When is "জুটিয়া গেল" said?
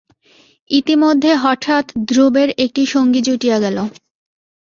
3.21-3.77